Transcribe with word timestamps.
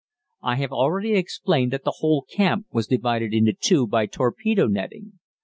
I 0.41 0.55
have 0.55 0.71
already 0.71 1.13
explained 1.13 1.71
that 1.73 1.83
the 1.83 1.97
whole 1.99 2.23
camp 2.23 2.65
was 2.71 2.87
divided 2.87 3.35
into 3.35 3.53
two 3.53 3.85
by 3.85 4.07
torpedo 4.07 4.65
netting. 4.65 5.19